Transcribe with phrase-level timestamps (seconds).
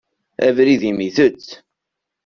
[0.47, 1.47] Abrid-im itett.